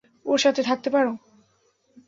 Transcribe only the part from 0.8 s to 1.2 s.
পারো।